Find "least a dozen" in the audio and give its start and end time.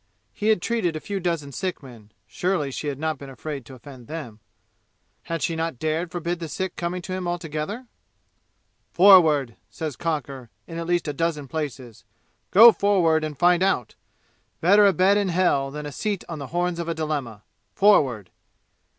10.87-11.47